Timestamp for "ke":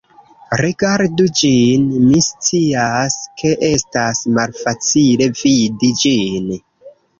3.43-3.53